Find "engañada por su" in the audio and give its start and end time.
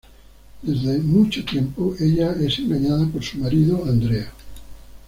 2.57-3.37